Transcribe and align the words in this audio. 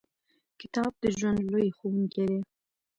•کتاب 0.61 0.91
د 1.03 1.05
ژوند 1.17 1.39
لوی 1.51 1.67
ښوونکی 1.77 2.23
دی. 2.29 2.39